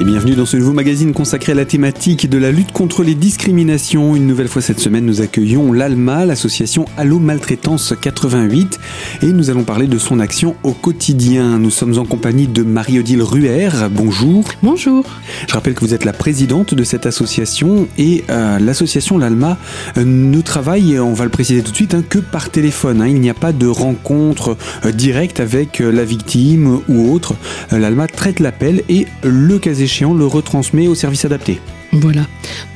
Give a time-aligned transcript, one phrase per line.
[0.00, 3.16] Et bienvenue dans ce nouveau magazine consacré à la thématique de la lutte contre les
[3.16, 4.14] discriminations.
[4.14, 8.78] Une nouvelle fois cette semaine, nous accueillons l'ALMA, l'association Allo Maltraitance 88,
[9.22, 11.58] et nous allons parler de son action au quotidien.
[11.58, 13.70] Nous sommes en compagnie de Marie-Odile Ruher.
[13.90, 14.44] Bonjour.
[14.62, 15.04] Bonjour.
[15.48, 19.58] Je rappelle que vous êtes la présidente de cette association et euh, l'association l'ALMA
[19.96, 23.02] euh, ne travaille, on va le préciser tout de suite, hein, que par téléphone.
[23.02, 23.08] Hein.
[23.08, 27.34] Il n'y a pas de rencontre euh, directe avec euh, la victime ou autre.
[27.72, 31.60] L'ALMA traite l'appel et le cas échéant le retransmet au service adapté.
[31.92, 32.26] Voilà.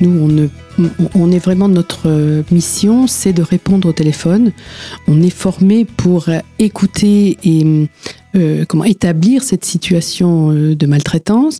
[0.01, 0.49] Nous,
[0.79, 4.51] on, on est vraiment notre mission, c'est de répondre au téléphone.
[5.07, 6.25] On est formé pour
[6.59, 7.87] écouter et
[8.35, 11.59] euh, comment établir cette situation euh, de maltraitance.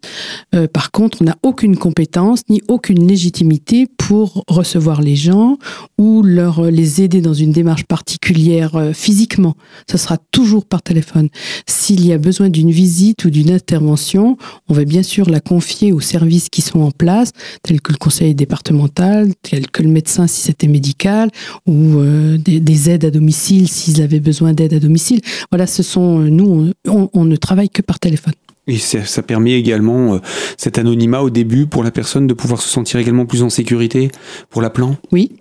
[0.55, 5.57] Euh, par contre, on n'a aucune compétence ni aucune légitimité pour recevoir les gens
[5.99, 9.55] ou leur les aider dans une démarche particulière physiquement.
[9.89, 11.29] Ce sera toujours par téléphone.
[11.67, 14.37] S'il y a besoin d'une visite ou d'une intervention,
[14.67, 17.97] on va bien sûr la confier aux services qui sont en place, tels que le
[17.97, 21.29] conseil départemental, tels que le médecin si c'était médical,
[21.65, 22.01] ou
[22.37, 25.21] des, des aides à domicile s'ils avaient besoin d'aide à domicile.
[25.51, 28.33] Voilà, ce sont nous, on, on- on ne travaille que par téléphone.
[28.67, 30.19] Et ça, ça permet également euh,
[30.57, 34.09] cet anonymat au début pour la personne de pouvoir se sentir également plus en sécurité
[34.49, 34.95] pour l'appelant.
[35.11, 35.31] Oui.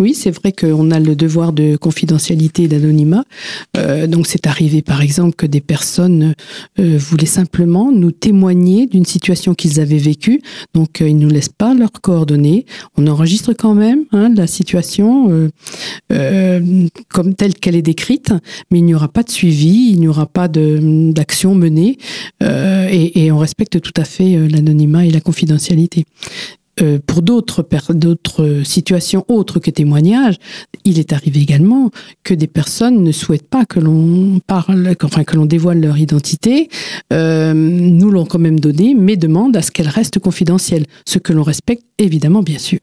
[0.00, 3.24] Oui, c'est vrai qu'on a le devoir de confidentialité et d'anonymat.
[3.76, 6.34] Euh, donc, c'est arrivé, par exemple, que des personnes
[6.78, 10.40] euh, voulaient simplement nous témoigner d'une situation qu'ils avaient vécue.
[10.72, 12.64] Donc, euh, ils ne nous laissent pas leurs coordonnées.
[12.96, 15.50] On enregistre quand même hein, la situation
[17.08, 18.32] comme telle qu'elle est décrite,
[18.70, 21.98] mais il n'y aura pas de suivi, il n'y aura pas d'action menée,
[22.40, 26.04] et, on respecte tout à fait l'anonymat et la confidentialité.
[26.82, 27.66] Euh, pour d'autres
[28.64, 30.36] situations autres que témoignages,
[30.84, 31.90] il est arrivé également
[32.24, 36.68] que des personnes ne souhaitent pas que l'on parle, enfin que l'on dévoile leur identité.
[37.12, 41.32] Euh, nous l'ont quand même donné, mais demandent à ce qu'elle reste confidentielle, ce que
[41.32, 42.78] l'on respecte évidemment bien sûr.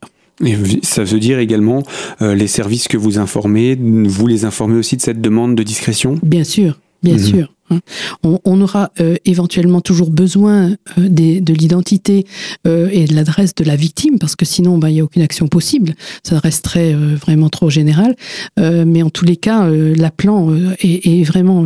[0.46, 1.82] Et ça veut dire également
[2.22, 6.20] euh, les services que vous informez, vous les informez aussi de cette demande de discrétion?
[6.22, 7.20] Bien sûr, bien Mhm.
[7.20, 7.54] sûr.
[7.70, 7.80] Hein.
[8.24, 12.26] On, aura euh, éventuellement toujours besoin euh, de l'identité
[12.66, 15.22] euh, et de l'adresse de la victime, parce que sinon, bah, il n'y a aucune
[15.22, 15.94] action possible.
[16.24, 18.16] Ça resterait vraiment trop général.
[18.58, 21.66] Mais en tous les cas, l'appelant est, vraiment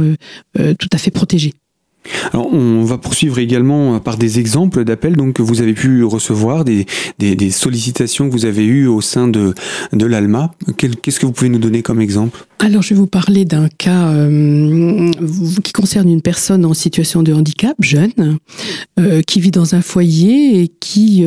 [0.56, 1.54] tout à fait protégé.
[2.34, 6.04] Alors, on va poursuivre également euh, par des exemples d'appels donc, que vous avez pu
[6.04, 6.86] recevoir, des,
[7.52, 9.54] sollicitations que vous avez eues au sein de,
[9.94, 10.52] l'ALMA.
[10.78, 12.46] Qu'est-ce que vous pouvez nous donner comme exemple?
[12.60, 15.12] Alors, je vais vous parler d'un cas euh,
[15.64, 18.38] qui concerne une personne en situation de handicap, jeune,
[19.00, 21.26] euh, qui vit dans un foyer et qui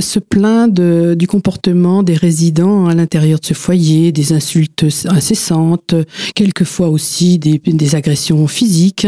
[0.00, 5.94] se plaint du comportement des résidents à l'intérieur de ce foyer, des insultes incessantes,
[6.34, 9.06] quelquefois aussi des, agressions physiques.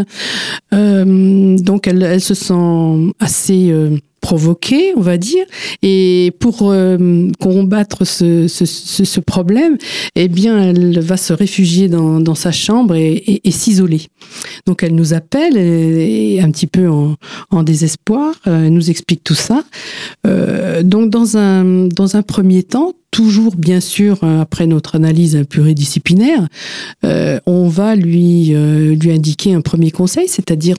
[1.06, 3.70] Donc, elle, se sent assez...
[3.70, 3.96] euh,
[4.26, 5.46] provoquée, on va dire,
[5.82, 9.78] et pour euh, combattre ce, problème,
[10.16, 14.02] eh bien, elle va se réfugier dans, sa chambre et, s'isoler.
[14.66, 17.14] Donc, elle nous appelle, un petit peu en,
[17.50, 19.62] en désespoir, euh, elle nous explique tout ça.
[20.26, 25.44] Euh, donc, dans un, dans un premier temps, toujours bien sûr euh, après notre analyse
[25.48, 26.46] pluridisciplinaire,
[27.04, 30.76] euh, on va lui euh, lui indiquer un premier conseil, c'est-à-dire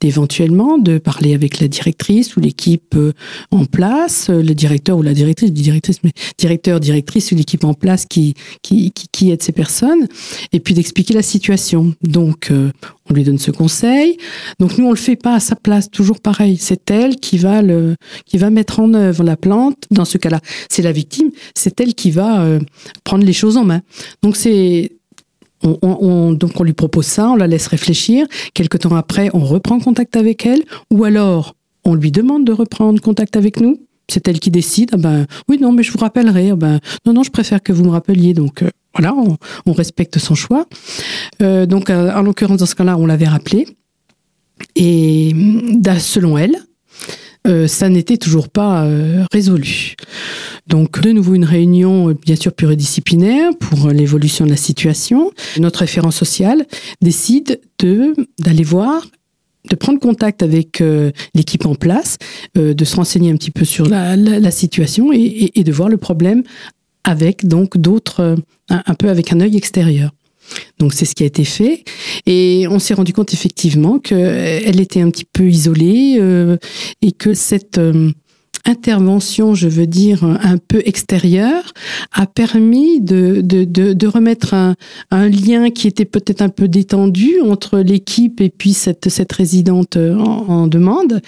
[0.00, 3.12] d'éventuellement de parler avec la directrice ou l'équipe euh,
[3.50, 7.74] en place, le directeur ou la directrice, du directrice, mais directeur, directrice ou l'équipe en
[7.74, 10.06] place qui, qui aide ces personnes,
[10.52, 11.94] et puis d'expliquer la situation.
[12.02, 12.50] Donc
[13.08, 14.16] on lui donne ce conseil.
[14.58, 16.56] Donc nous on le fait pas à sa place, toujours pareil.
[16.58, 19.84] C'est elle qui va le qui va mettre en œuvre la plante.
[19.90, 21.30] Dans ce cas-là, c'est la victime,
[21.80, 22.60] elle qui va euh,
[23.04, 23.82] prendre les choses en main.
[24.22, 24.92] Donc c'est
[25.62, 28.26] on, on- on- donc on lui propose ça, on la laisse réfléchir.
[28.54, 31.54] Quelque temps après, on reprend contact avec elle, ou alors
[31.84, 33.78] on lui demande de reprendre contact avec nous.
[34.08, 34.90] C'est elle qui décide.
[34.92, 36.50] Ah ben oui, non, mais je vous rappellerai.
[36.50, 38.34] Ah ben non, non, je préfère que vous me rappeliez.
[38.34, 39.14] Donc euh, voilà,
[39.66, 40.66] on, respecte son choix.
[41.42, 43.66] Euh, donc en l'occurrence dans ce cas-là, on l'avait rappelé.
[44.74, 45.32] Et
[45.74, 46.56] da- selon elle,
[47.68, 48.88] ça n'était toujours pas
[49.32, 49.94] résolu.
[50.66, 55.30] Donc, de nouveau, une réunion, euh, bien sûr, pluridisciplinaire pour euh, l'évolution de la situation.
[55.58, 56.66] Notre référent social
[57.00, 59.06] décide de d'aller voir
[59.70, 62.18] de prendre contact avec euh, l'équipe en place,
[62.54, 66.44] de se renseigner un petit peu sur la, situation et, de voir le problème
[67.02, 68.36] avec donc d'autres,
[68.68, 70.12] un, peu avec un œil extérieur.
[70.78, 71.82] Donc c'est ce qui a été fait
[72.26, 76.20] et on s'est rendu compte effectivement qu'elle était un petit peu isolée
[77.02, 77.80] et que cette
[78.66, 81.72] intervention, je veux dire, un peu extérieure,
[82.12, 84.74] a permis de, de, de, remettre un,
[85.10, 89.96] un, lien qui était peut-être un peu détendu entre l'équipe et puis cette, cette résidente
[89.96, 91.20] en, demande.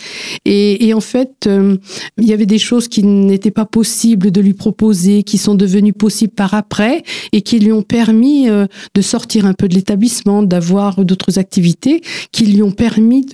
[0.44, 1.76] Et, en fait, euh,
[2.18, 5.92] il y avait des choses qui n'étaient pas possibles de lui proposer, qui sont devenues
[5.92, 7.02] possibles par après
[7.32, 12.00] et qui lui ont permis euh, de sortir un peu de l'établissement, d'avoir d'autres activités
[12.32, 13.26] qui lui ont permis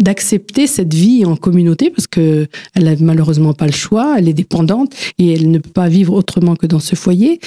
[0.00, 4.34] d'accepter cette vie en communauté parce que elle a malheureusement pas le choix, elle est
[4.34, 7.38] dépendante et elle ne peut pas vivre autrement que dans ce foyer.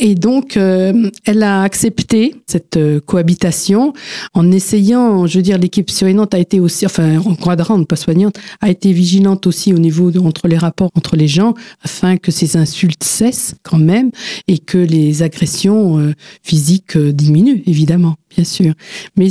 [0.00, 3.94] Et donc, euh, elle a accepté cette euh, cohabitation
[4.34, 8.68] en essayant, je veux dire, l'équipe soignante a été aussi, enfin, encadrant, pas soignante, a
[8.68, 13.02] été vigilante aussi au niveau entre les rapports entre les gens afin que ces insultes
[13.02, 14.10] cessent quand même
[14.46, 16.12] et que les agressions euh,
[16.42, 18.72] physiques diminuent, évidemment bien sûr.
[19.16, 19.28] Mais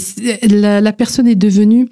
[0.50, 1.88] la, personne est devenue,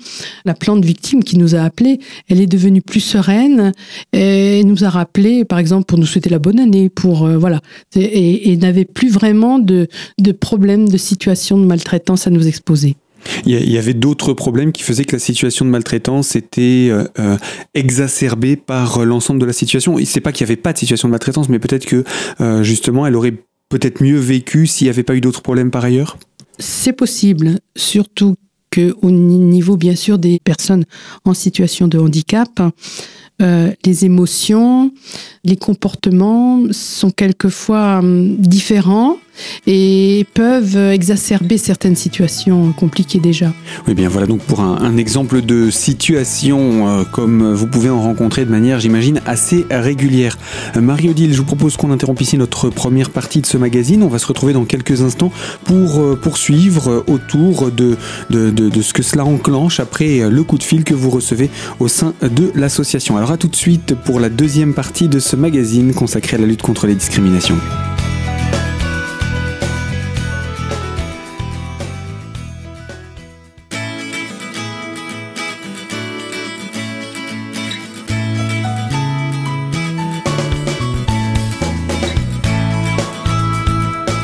[0.45, 1.99] la plante victime qui nous a appelés,
[2.29, 3.71] elle est devenue plus sereine
[4.13, 7.61] et nous a rappelé, par exemple, pour nous souhaiter la bonne année, pour euh, voilà,
[7.95, 9.87] et, et n'avait plus vraiment de,
[10.19, 12.95] de problèmes, de situation de maltraitance à nous exposer.
[13.47, 17.37] Il y avait d'autres problèmes qui faisaient que la situation de maltraitance était euh, euh
[17.73, 19.97] exacerbée par l'ensemble de la situation.
[20.05, 22.03] C'est pas qu'il n'y avait pas de situation de maltraitance, mais peut-être que
[22.61, 23.33] justement elle aurait
[23.69, 26.17] peut-être mieux vécu s'il n'y avait pas eu d'autres problèmes par ailleurs?
[26.59, 28.35] C'est possible, surtout
[28.73, 30.85] qu'au niveau bien sûr des personnes
[31.23, 32.49] en situation de handicap,
[33.41, 34.91] euh, les émotions,
[35.45, 39.17] les comportements sont quelquefois hum, différents
[39.67, 43.53] et peuvent exacerber certaines situations compliquées déjà.
[43.87, 48.45] Oui, bien voilà donc pour un, exemple de situation euh, comme vous pouvez en rencontrer
[48.45, 50.37] de manière, j'imagine, assez régulière.
[50.77, 54.03] Euh, Marie-Odile, je vous propose qu'on interrompe ici notre première partie de ce magazine.
[54.03, 55.31] On va se retrouver dans quelques instants
[55.65, 57.97] pour euh, poursuivre autour de,
[58.29, 61.49] de, de, de, ce que cela enclenche après le coup de fil que vous recevez
[61.79, 63.17] au sein de l'association.
[63.17, 66.47] Alors à tout de suite pour la deuxième partie de ce magazine consacré à la
[66.47, 67.57] lutte contre les discriminations.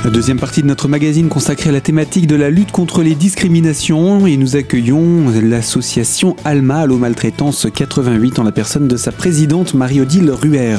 [0.09, 4.25] Deuxième partie de notre magazine consacrée à la thématique de la lutte contre les discriminations
[4.25, 10.31] et nous accueillons l'association Alma Allo Maltraitance 88 en la personne de sa présidente Marie-Odile
[10.31, 10.77] Ruher.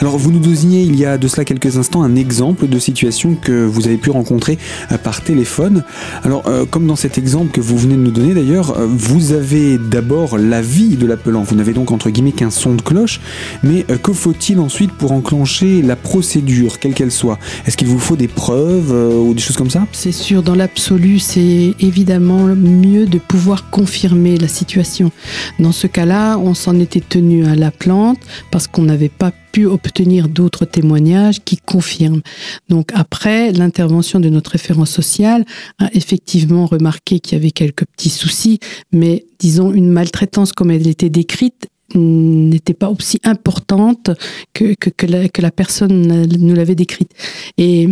[0.00, 3.36] Alors vous nous donniez il y a de cela quelques instants un exemple de situation
[3.36, 4.58] que vous avez pu rencontrer
[4.90, 5.84] euh, par téléphone.
[6.24, 9.32] Alors euh, comme dans cet exemple que vous venez de nous donner d'ailleurs, euh, vous
[9.32, 11.42] avez d'abord l'avis de l'appelant.
[11.42, 13.20] Vous n'avez donc entre guillemets qu'un son de cloche,
[13.62, 17.38] mais que faut-il ensuite pour enclencher la procédure, quelle qu'elle soit?
[17.66, 18.63] Est-ce qu'il vous faut des preuves?
[18.64, 23.70] Euh, ou des choses comme ça C'est sûr, dans l'absolu, c'est évidemment mieux de pouvoir
[23.70, 25.10] confirmer la situation.
[25.58, 28.18] Dans ce cas-là, on s'en était tenu à la plante
[28.50, 32.22] parce qu'on n'avait pas pu obtenir d'autres témoignages qui confirment.
[32.68, 35.44] Donc après, l'intervention de notre référent social
[35.78, 38.58] a effectivement remarqué qu'il y avait quelques petits soucis,
[38.90, 44.10] mais disons une maltraitance comme elle était décrite n'était pas aussi importante
[44.52, 47.10] que, que, la, que la personne nous l'avait décrite.
[47.58, 47.82] Et,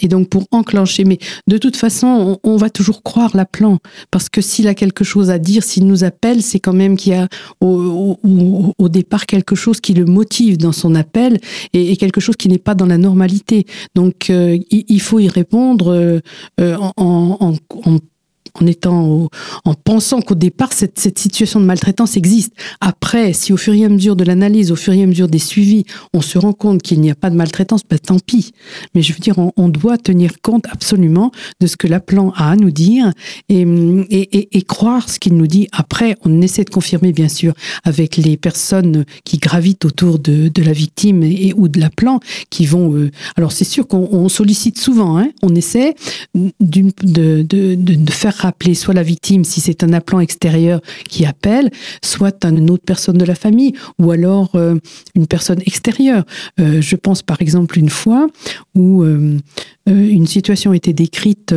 [0.00, 3.78] et, donc pour enclencher, mais de toute façon, on, va toujours croire l'appelant,
[4.10, 7.12] parce que s'il a quelque chose à dire, s'il nous appelle, c'est quand même qu'il
[7.12, 7.28] y a
[7.60, 8.18] au,
[8.78, 11.38] au, départ quelque chose qui le motive dans son appel
[11.72, 13.66] et, quelque chose qui n'est pas dans la normalité.
[13.94, 16.20] Donc euh, il, faut y répondre
[16.60, 17.54] euh, en,
[17.84, 17.98] en
[18.54, 19.28] en étant
[19.64, 22.52] en pensant qu'au départ cette, cette, situation de maltraitance existe.
[22.80, 25.38] Après, si au fur et à mesure de l'analyse, au fur et à mesure des
[25.38, 28.52] suivis, on se rend compte qu'il n'y a pas de maltraitance, ben tant pis.
[28.94, 31.30] Mais je veux dire, on, doit tenir compte absolument
[31.60, 33.12] de ce que l'appelant a à nous dire
[33.48, 33.60] et,
[34.10, 35.68] et, et, croire ce qu'il nous dit.
[35.72, 37.52] Après, on essaie de confirmer bien sûr
[37.84, 42.66] avec les personnes qui gravitent autour de, de la victime et, ou de l'appelant qui
[42.66, 42.94] vont.
[42.94, 45.94] Euh, alors c'est sûr qu'on sollicite souvent, hein, on essaie
[46.34, 51.70] de, de, de faire rappeler soit la victime si c'est un appelant extérieur qui appelle,
[52.02, 54.76] soit une autre personne de la famille ou alors euh,
[55.14, 56.24] une personne extérieure.
[56.58, 58.26] Euh, je pense par exemple une fois
[58.74, 59.38] où euh,
[59.86, 61.54] une situation était décrite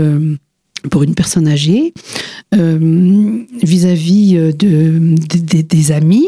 [0.90, 1.94] pour une personne âgée
[2.56, 6.28] euh, vis-à-vis euh, de, des amis.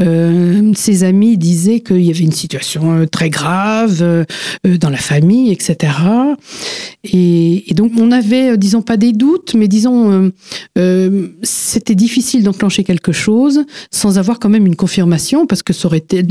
[0.00, 4.26] Euh, ses amis disaient qu'il y avait une situation très grave
[4.64, 5.92] dans la famille, etc.
[7.04, 10.32] Et, donc on avait, disons pas des doutes, mais disons
[11.42, 15.72] c'était difficile d'enclencher quelque chose sans avoir quand même une confirmation parce que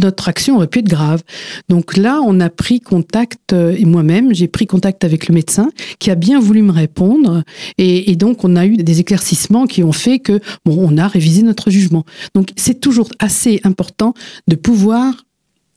[0.02, 1.24] notre action aurait pu être grave.
[1.70, 5.70] Donc là, on a pris contact et moi-même j'ai pris contact avec le médecin
[6.00, 7.44] qui a bien voulu me répondre
[7.78, 11.44] Et, donc, on a eu des éclaircissements qui ont fait que, bon, on a révisé
[11.44, 12.06] notre jugement.
[12.34, 14.14] Donc, c'est toujours assez important
[14.48, 15.26] de pouvoir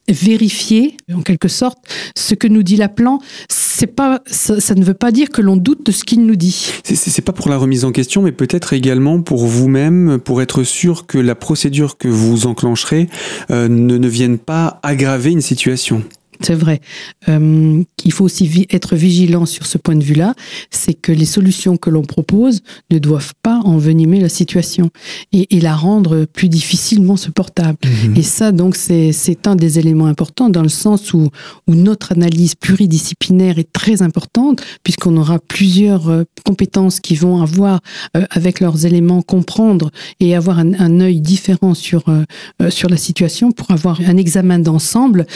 [0.09, 1.79] vérifier, en quelque sorte,
[2.17, 3.21] ce que nous dit l'appelant.
[3.49, 6.37] C'est pas, ça, ça, ne veut pas dire que l'on doute de ce qu'il nous
[6.37, 6.71] dit.
[6.83, 11.07] C'est pas pour la remise en question, mais peut-être également pour vous-même, pour être sûr
[11.07, 13.09] que la procédure que vous enclencherez
[13.51, 16.03] euh, ne, ne vienne pas aggraver une situation.
[16.41, 16.81] C'est vrai.
[17.29, 20.35] Euh, qu'il faut aussi être vigilant sur ce point de vue-là,
[20.71, 24.91] c'est que les solutions que l'on propose ne doivent pas envenimer la situation
[25.33, 27.79] et, et la rendre plus difficilement supportable.
[27.85, 28.17] Mmh.
[28.17, 31.29] Et ça, donc, c'est un des éléments importants dans le sens où,
[31.67, 37.81] où notre analyse pluridisciplinaire est très importante, puisqu'on aura plusieurs euh, compétences qui vont avoir,
[38.17, 39.91] euh, avec leurs éléments, comprendre
[40.21, 44.59] et avoir un, un œil différent sur, euh, sur la situation pour avoir un examen
[44.59, 45.27] d'ensemble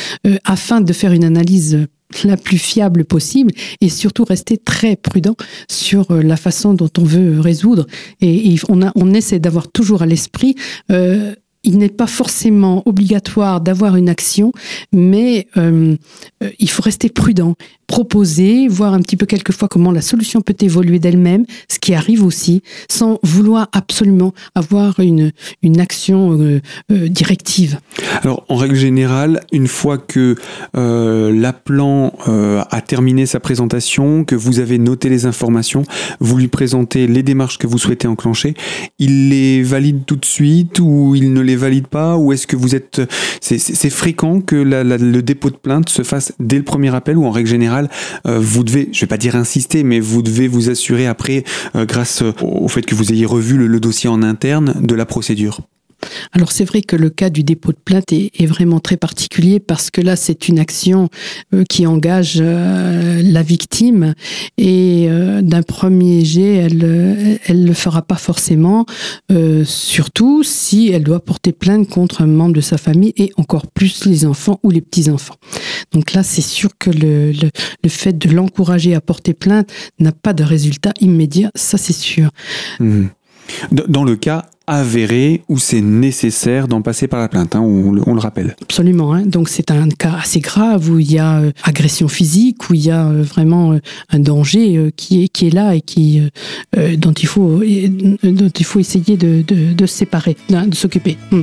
[0.45, 1.87] afin de de faire une analyse
[2.25, 5.35] la plus fiable possible et surtout rester très prudent
[5.71, 7.87] sur euh, la façon dont on veut résoudre.
[8.21, 10.55] Et, on, a, on essaie d'avoir toujours à l'esprit
[10.91, 11.35] euh,
[11.65, 14.53] il n'est pas forcément obligatoire d'avoir une action,
[14.93, 15.97] mais euh,
[16.59, 17.55] il faut rester prudent,
[17.87, 22.25] proposer, voir un petit peu quelquefois comment la solution peut évoluer d'elle-même, ce qui arrive
[22.25, 26.61] aussi, sans vouloir absolument avoir une, une action euh,
[26.91, 27.79] euh, directive.
[28.23, 30.37] Alors, en règle générale, une fois que
[30.77, 35.83] euh, l'appelant a terminé sa présentation, que vous avez noté les informations,
[36.21, 38.55] vous lui présentez les démarches que vous souhaitez enclencher,
[38.99, 42.17] il les valide tout de suite ou il ne les valide pas?
[42.17, 43.03] Ou est-ce que vous êtes
[43.41, 47.31] c'est fréquent que le dépôt de plainte se fasse dès le premier appel ou en
[47.31, 47.72] règle générale
[48.27, 51.85] euh, vous devez je vais pas dire insister mais vous devez vous assurer après euh,
[51.85, 55.61] grâce au fait que vous ayez revu le dossier en interne de la procédure
[56.33, 59.91] Alors c'est vrai que le cas du dépôt de plainte est, vraiment très particulier parce
[59.91, 61.09] que là c'est une action
[61.55, 64.15] euh, qui engage euh, la victime
[64.59, 68.85] et euh, d'un premier jet elle elle le fera pas forcément
[69.65, 74.05] surtout si elle doit porter plainte contre un membre de sa famille et encore plus
[74.05, 75.37] les enfants ou les petits enfants
[75.93, 77.51] donc là c'est sûr que le, le,
[77.83, 82.31] le fait de l'encourager à porter plainte n'a pas de résultat immédiat ça c'est sûr
[82.81, 83.07] mmh.
[83.71, 88.21] dans le cas avéré où c'est nécessaire d'en passer par la plainte, hein, on, le
[88.21, 88.57] rappelle.
[88.63, 89.13] Absolument.
[89.13, 89.23] Hein.
[89.27, 92.87] Donc c'est un cas assez grave où il y a euh, agression physique, où il
[92.87, 96.23] y a euh, vraiment euh, un danger qui, est, qui est là et qui,
[96.97, 97.63] dont, il faut,
[98.23, 101.17] dont il faut essayer de, de, se séparer, de s'occuper.
[101.31, 101.41] Mmh.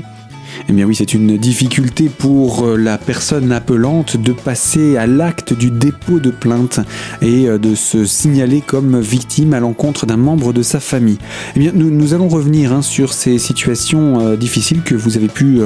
[0.68, 5.53] Eh bien oui, c'est une difficulté pour euh, la personne appelante de passer à l'acte
[5.53, 6.79] du dépôt de plainte
[7.22, 11.18] et euh, de se signaler comme victime à l'encontre d'un membre de sa famille.
[11.56, 15.60] Eh bien, nous, allons revenir hein, sur ces situations euh, difficiles que vous avez pu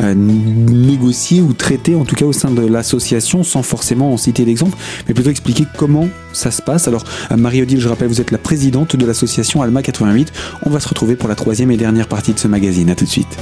[0.00, 4.76] négocier ou traiter, en tout cas au sein de l'association, sans forcément en citer l'exemple,
[5.08, 6.88] mais plutôt expliquer comment ça se passe.
[6.88, 7.04] Alors,
[7.36, 10.32] Marie-Odile, je rappelle, vous êtes la présidente de l'association Alma 88.
[10.64, 12.90] On va se retrouver pour la troisième et dernière partie de ce magazine.
[12.90, 13.38] À tout de suite.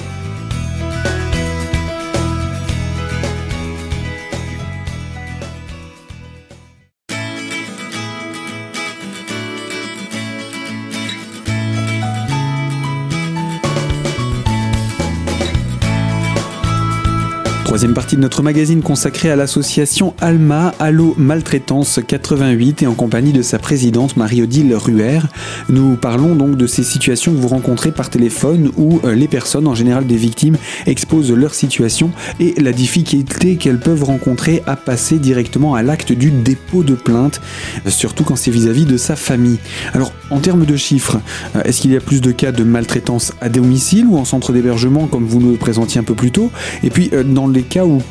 [17.79, 23.31] Troisième partie de notre magazine consacrée à l'association Alma Allo Maltraitance 88 et en compagnie
[23.31, 25.21] de sa présidente Marie-Odile Ruher.
[25.69, 29.69] Nous parlons donc de ces situations que vous rencontrez par téléphone où euh, les personnes,
[29.69, 30.57] en général des victimes,
[30.87, 36.33] exposent leur situation et la difficulté qu'elles peuvent rencontrer à passer directement à l'acte du
[36.33, 37.41] dépôt de plainte,
[37.87, 39.61] surtout quand c'est vis-à-vis de sa famille.
[39.95, 41.21] Alors, en termes de chiffres,
[41.55, 44.53] euh, est-ce qu'il y a plus de cas de maltraitance à domicile ou en centre
[44.53, 46.51] d'hébergement comme vous le présentiez un peu plus tôt?
[46.83, 48.03] Et puis, euh, dans les cas où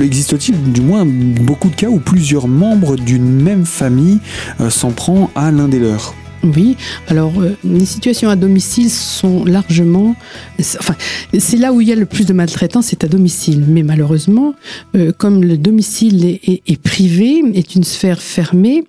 [0.00, 4.20] existe-t-il du moins beaucoup de cas où plusieurs membres d'une même famille
[4.60, 9.44] euh, s'en prend à l'un des leurs Oui, alors euh, les situations à domicile sont
[9.44, 10.16] largement
[10.58, 10.96] enfin
[11.38, 13.64] c'est là où il y a le plus de maltraitance c'est à domicile.
[13.68, 14.54] Mais malheureusement
[14.96, 18.82] euh, comme le domicile est, est, est privé est une sphère fermée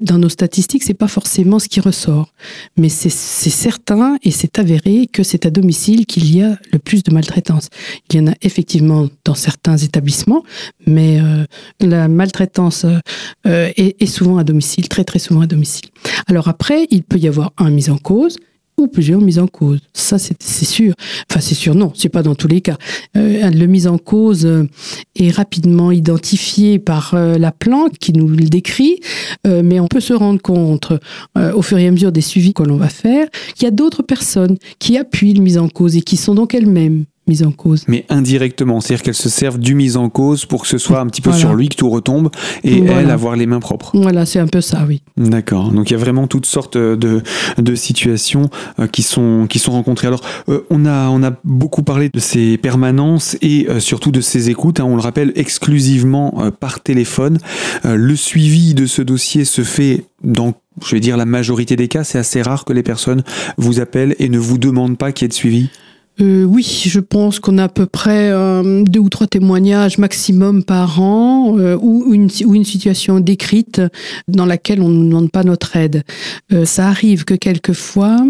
[0.00, 2.32] dans nos statistiques c'est pas forcément ce qui ressort.
[2.78, 7.02] Mais c'est certain et c'est avéré que c'est à domicile qu'il y a le plus
[7.02, 7.68] de maltraitance.
[8.10, 10.42] Il y en a effectivement dans certains établissements
[10.86, 11.44] mais euh,
[11.80, 15.90] la maltraitance euh, est, est souvent à domicile très très souvent à domicile
[16.26, 18.36] alors après il peut y avoir un mise en cause
[18.76, 19.78] ou plusieurs mises en cause.
[19.92, 20.94] Ça c'est sûr.
[21.30, 22.76] Enfin c'est sûr non c'est pas dans tous les cas.
[23.16, 24.68] Euh, le mise en cause euh,
[25.14, 29.00] est rapidement identifié par euh, la plante qui nous le décrit
[29.46, 30.92] euh, mais on peut se rendre compte
[31.36, 34.02] au fur et à mesure des suivis que l'on va faire qu'il y a d'autres
[34.02, 37.84] personnes qui appuient le mise en cause et qui sont donc elles-mêmes mise en cause.
[37.88, 41.06] Mais indirectement, c'est-à-dire qu'elle se servent du mise en cause pour que ce soit un
[41.06, 42.30] petit peu sur lui que tout retombe
[42.62, 43.92] et elle avoir les mains propres.
[43.94, 45.02] Voilà, c'est un peu ça, oui.
[45.16, 45.70] D'accord.
[45.72, 47.22] Donc il y a vraiment toutes sortes de,
[47.58, 50.06] de situations euh, qui sont qui sont rencontrées.
[50.06, 54.20] Alors euh, on a on a beaucoup parlé de ces permanences et euh, surtout de
[54.20, 54.80] ces écoutes.
[54.80, 57.38] Hein, on le rappelle exclusivement par téléphone.
[57.84, 60.54] le suivi de ce dossier se fait dans
[60.84, 63.22] je vais dire la majorité des cas, c'est assez rare que les personnes
[63.56, 65.70] vous appellent et ne vous demandent pas qu'il y ait de suivi.
[66.20, 70.62] Euh, oui, je pense qu'on a à peu près euh, deux ou trois témoignages maximum
[70.62, 73.82] par an euh, ou, une, situation décrite
[74.28, 76.02] dans laquelle on ne demande pas notre aide.
[76.64, 78.24] ça arrive que quelquefois,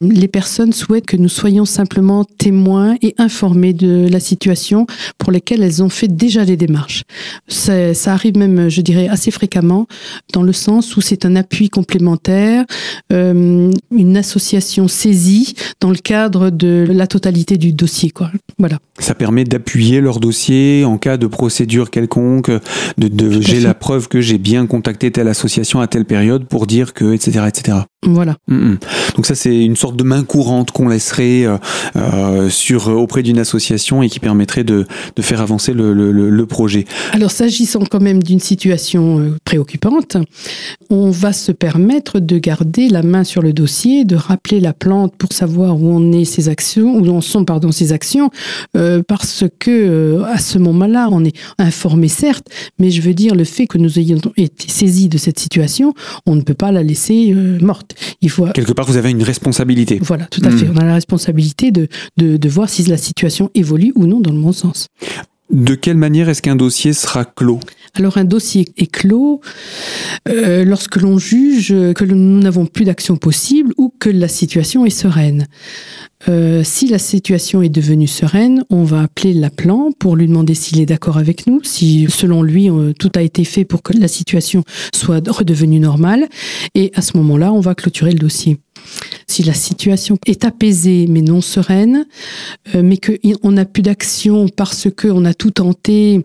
[0.00, 5.62] les personnes souhaitent que nous soyons simplement témoins et informés de la situation pour lesquelles
[5.62, 7.04] elles ont fait déjà des démarches.
[7.48, 9.86] Ça arrive même, je dirais, assez fréquemment
[10.32, 12.64] dans le sens où c'est un appui complémentaire,
[13.10, 18.10] une association saisie dans le cadre de la totalité du dossier.
[18.10, 18.30] Quoi.
[18.58, 18.78] Voilà.
[18.98, 24.08] Ça permet d'appuyer leur dossier en cas de procédure quelconque, de, de j'ai la preuve
[24.08, 27.44] que j'ai bien contacté telle association à telle période pour dire que, etc.
[27.48, 27.78] etc.
[28.04, 28.36] Voilà.
[28.46, 28.78] Mm, mm.
[29.16, 31.56] Donc ça, c'est une sorte de main courante qu'on laisserait euh,
[31.96, 36.46] euh, sur, auprès d'une association et qui permettrait de, de faire avancer le, le, le,
[36.46, 36.84] projet.
[37.12, 40.16] Alors, s'agissant quand même d'une situation euh, préoccupante,
[40.90, 45.14] on va se permettre de garder la main sur le dossier, de rappeler la plante
[45.16, 48.30] pour savoir où on est ses actions, où en sont pardon ses actions,
[48.76, 52.48] euh, parce que euh, à ce moment-là, on est informé certes,
[52.78, 55.94] mais je veux dire le fait que nous ayons été saisis de cette situation,
[56.26, 57.94] on ne peut pas la laisser morte.
[58.20, 59.98] Il faut quelque part vous avez une responsabilité.
[60.02, 60.66] Voilà, tout à fait.
[60.66, 60.74] Hmm.
[60.74, 64.32] On a la responsabilité de, de, de voir si la situation évolue ou non dans
[64.32, 64.86] le bon sens.
[65.50, 67.60] De quelle manière est-ce qu'un dossier sera clos?
[67.94, 69.40] Alors un dossier est clos
[70.28, 74.90] euh, lorsque l'on juge que nous n'avons plus d'action possible ou que la situation est
[74.90, 75.46] sereine.
[76.28, 80.80] Euh, si la situation est devenue sereine, on va appeler l'appelant pour lui demander s'il
[80.80, 84.08] est d'accord avec nous, si selon lui euh, tout a été fait pour que la
[84.08, 86.28] situation soit redevenue normale.
[86.74, 88.58] Et à ce moment-là, on va clôturer le dossier.
[89.26, 92.06] Si la situation est apaisée mais non sereine,
[92.74, 96.24] euh, mais qu'on n'a plus d'action parce qu'on a tout tenté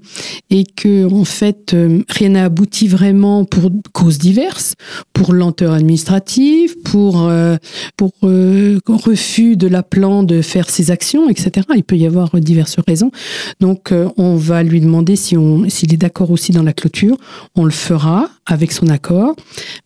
[0.49, 4.75] et que en fait euh, rien n'a abouti vraiment pour causes diverses,
[5.11, 7.57] pour lenteur administrative, pour euh,
[7.97, 11.67] pour refus de l'appelant de faire ses actions, etc.
[11.75, 13.11] Il peut y avoir diverses raisons.
[13.59, 15.35] Donc on va lui demander si
[15.67, 17.17] s'il est d'accord aussi dans la clôture,
[17.55, 19.35] on le fera avec son accord,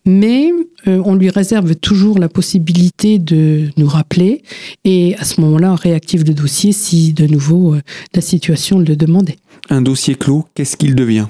[0.04, 0.50] mais
[0.86, 4.42] on lui réserve toujours la possibilité de nous rappeler
[4.84, 7.82] et à ce moment-là, on réactive le dossier si de nouveau euh,
[8.14, 9.36] la situation le demandait.
[9.70, 11.26] Un dossier clos, qu'est-ce qu'il devient?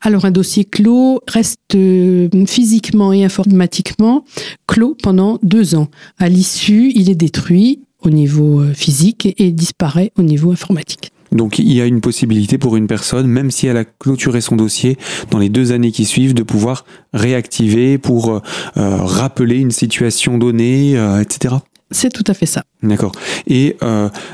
[0.00, 4.24] Alors un dossier clos reste euh, physiquement et informatiquement
[4.66, 5.88] clos pendant deux ans.
[6.18, 11.12] À l'issue, il est détruit au niveau euh, physique et disparaît au niveau informatique.
[11.32, 14.56] Donc il y a une possibilité pour une personne, même si elle a clôturé son
[14.56, 14.96] dossier
[15.30, 18.40] dans les deux années qui suivent, de pouvoir réactiver pour euh,
[18.76, 21.56] euh, rappeler une situation donnée, euh, etc.
[21.90, 22.64] C'est tout à fait ça.
[22.82, 23.12] D'accord.
[23.46, 23.76] Et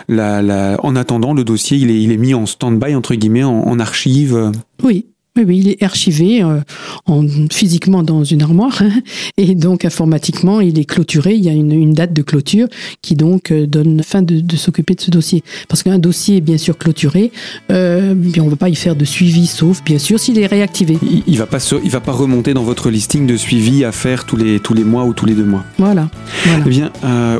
[0.08, 3.60] la, en attendant, le dossier, il est, il est mis en stand-by, entre guillemets, en,
[3.60, 4.50] en archive
[4.82, 5.06] Oui,
[5.42, 6.60] oui, il est archivé euh,
[7.06, 8.92] en, physiquement dans une armoire hein,
[9.36, 11.34] et donc informatiquement il est clôturé.
[11.34, 12.68] Il y a une, une date de clôture
[13.02, 15.42] qui donc euh, donne fin de, de s'occuper de ce dossier.
[15.68, 17.32] Parce qu'un dossier est bien sûr clôturé,
[17.72, 20.46] euh, bien on ne va pas y faire de suivi, sauf bien sûr s'il est
[20.46, 20.98] réactivé.
[21.26, 24.26] Il, ne va pas il va pas remonter dans votre listing de suivi à faire
[24.26, 25.64] tous les tous les mois ou tous les deux mois.
[25.78, 26.10] Voilà.
[26.46, 26.92] Eh bien,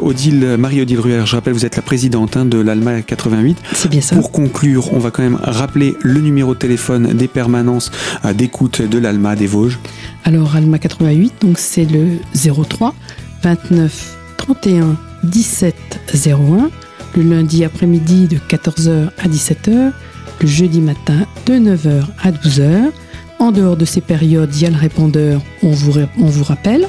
[0.02, 3.56] Odile, Marie-Odile Ruel, je rappelle, vous êtes la présidente hein, de l'Alma 88.
[3.72, 4.16] C'est bien ça.
[4.16, 7.83] Pour conclure, on va quand même rappeler le numéro de téléphone des permanences
[8.34, 9.78] d'écoute de l'Alma des Vosges
[10.24, 12.94] Alors Alma 88, donc c'est le 03
[13.42, 15.74] 29 31 17
[16.26, 16.70] 01,
[17.16, 19.92] le lundi après-midi de 14h à 17h,
[20.40, 22.90] le jeudi matin de 9h à 12h.
[23.38, 26.88] En dehors de ces périodes, il y a le répondeur, on vous, on vous rappelle.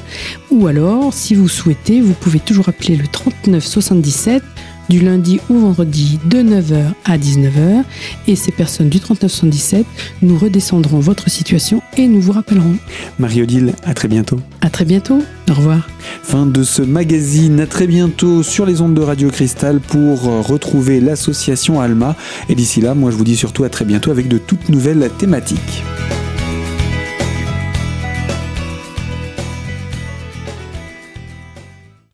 [0.51, 4.43] Ou alors, si vous souhaitez, vous pouvez toujours appeler le 39 77
[4.89, 7.83] du lundi au vendredi de 9h à 19h.
[8.27, 9.85] Et ces personnes du 3917,
[10.21, 12.75] nous redescendrons votre situation et nous vous rappellerons.
[13.19, 14.39] Marie-Odile, à très bientôt.
[14.61, 15.21] À très bientôt.
[15.49, 15.87] Au revoir.
[16.23, 17.59] Fin de ce magazine.
[17.59, 22.15] À très bientôt sur les ondes de Radio Cristal pour euh, retrouver l'association Alma.
[22.49, 25.09] Et d'ici là, moi je vous dis surtout à très bientôt avec de toutes nouvelles
[25.17, 25.83] thématiques.